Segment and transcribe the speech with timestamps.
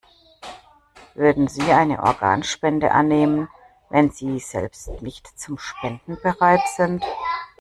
[1.13, 3.49] Würden Sie eine Organspende annehmen,
[3.91, 7.05] wenn Sie selbst nicht zum Spenden bereit sind?